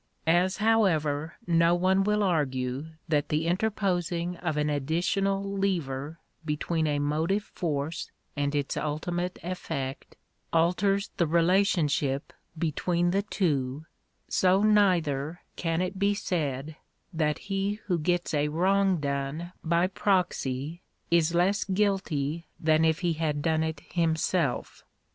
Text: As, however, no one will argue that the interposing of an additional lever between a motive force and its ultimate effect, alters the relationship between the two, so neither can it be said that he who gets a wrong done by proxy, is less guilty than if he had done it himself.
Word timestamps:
As, 0.25 0.57
however, 0.57 1.35
no 1.45 1.75
one 1.75 2.03
will 2.03 2.23
argue 2.23 2.87
that 3.07 3.29
the 3.29 3.45
interposing 3.45 4.35
of 4.37 4.57
an 4.57 4.67
additional 4.67 5.43
lever 5.43 6.17
between 6.43 6.87
a 6.87 6.97
motive 6.97 7.43
force 7.43 8.09
and 8.35 8.55
its 8.55 8.75
ultimate 8.75 9.37
effect, 9.43 10.15
alters 10.51 11.11
the 11.17 11.27
relationship 11.27 12.33
between 12.57 13.11
the 13.11 13.21
two, 13.21 13.85
so 14.27 14.63
neither 14.63 15.41
can 15.55 15.83
it 15.83 15.99
be 15.99 16.15
said 16.15 16.77
that 17.13 17.37
he 17.37 17.75
who 17.85 17.99
gets 17.99 18.33
a 18.33 18.47
wrong 18.47 18.99
done 18.99 19.53
by 19.63 19.85
proxy, 19.85 20.81
is 21.11 21.35
less 21.35 21.63
guilty 21.63 22.47
than 22.59 22.83
if 22.83 23.01
he 23.01 23.13
had 23.13 23.43
done 23.43 23.61
it 23.61 23.81
himself. 23.81 24.83